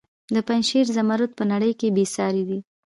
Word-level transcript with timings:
د 0.33 0.35
پنجشیر 0.47 0.85
زمرد 0.95 1.31
په 1.37 1.43
نړۍ 1.51 1.71
کې 1.79 1.87
بې 1.95 2.05
ساري 2.15 2.43
دي 2.49 2.59